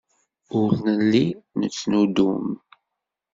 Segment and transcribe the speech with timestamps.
[0.59, 1.25] Ur nelli
[1.59, 2.45] nettnuddum.